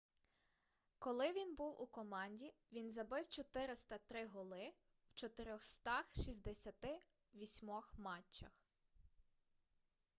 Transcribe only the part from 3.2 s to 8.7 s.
403 голи в 468 матчах